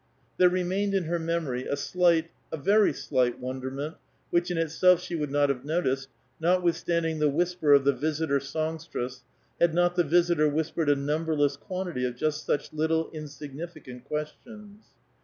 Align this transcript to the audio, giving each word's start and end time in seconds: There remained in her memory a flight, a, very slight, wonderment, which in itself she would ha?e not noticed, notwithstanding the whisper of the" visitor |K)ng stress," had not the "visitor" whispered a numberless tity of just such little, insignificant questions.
There 0.37 0.49
remained 0.49 0.95
in 0.95 1.03
her 1.03 1.19
memory 1.19 1.67
a 1.67 1.75
flight, 1.75 2.31
a, 2.51 2.57
very 2.57 2.91
slight, 2.91 3.39
wonderment, 3.39 3.97
which 4.31 4.49
in 4.49 4.57
itself 4.57 4.99
she 4.99 5.13
would 5.15 5.29
ha?e 5.29 5.45
not 5.47 5.63
noticed, 5.63 6.09
notwithstanding 6.39 7.19
the 7.19 7.29
whisper 7.29 7.71
of 7.73 7.83
the" 7.83 7.93
visitor 8.07 8.39
|K)ng 8.39 8.79
stress," 8.81 9.23
had 9.59 9.75
not 9.75 9.95
the 9.95 10.03
"visitor" 10.03 10.49
whispered 10.49 10.89
a 10.89 10.95
numberless 10.95 11.55
tity 11.55 12.07
of 12.07 12.15
just 12.15 12.47
such 12.47 12.73
little, 12.73 13.11
insignificant 13.11 14.05
questions. 14.05 14.79